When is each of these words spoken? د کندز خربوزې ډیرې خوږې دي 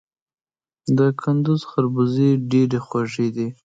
د 0.97 0.99
کندز 1.21 1.61
خربوزې 1.69 2.29
ډیرې 2.49 2.79
خوږې 2.87 3.27
دي 3.35 3.47